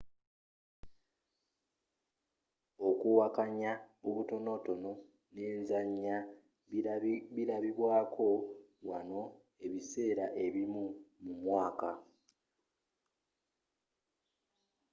okuwakanya 2.89 3.71
okutonotono 4.07 4.91
n'enzanya 5.33 6.15
bilabibwaako 7.35 8.27
wanno 8.87 9.21
ebiseera 9.65 10.25
ebimu 10.45 10.83
mumwaaka 11.23 11.91